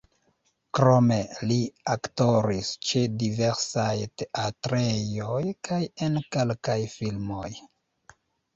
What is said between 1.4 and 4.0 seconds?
li aktoris ĉe diversaj